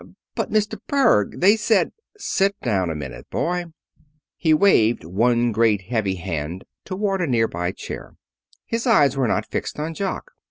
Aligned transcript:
"But, 0.33 0.49
Mr. 0.49 0.79
Berg, 0.87 1.41
they 1.41 1.55
said" 1.55 1.91
"Sit 2.17 2.59
down 2.61 2.89
a 2.89 2.95
minute, 2.95 3.29
boy." 3.29 3.65
He 4.35 4.51
waved 4.51 5.03
one 5.03 5.51
great 5.51 5.81
heavy 5.89 6.15
hand 6.15 6.63
toward 6.85 7.21
a 7.21 7.27
near 7.27 7.47
by 7.47 7.71
chair. 7.71 8.15
His 8.65 8.87
eyes 8.87 9.15
were 9.15 9.27
not 9.27 9.51
fixed 9.51 9.77
on 9.77 9.93
Jock. 9.93 10.31